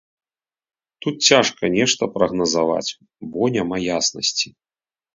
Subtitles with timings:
[1.05, 2.89] Тут цяжка нешта прагназаваць,
[3.37, 4.47] бо няма яснасці.